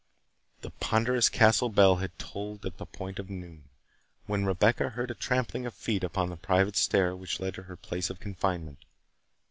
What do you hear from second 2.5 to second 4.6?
the point of noon, when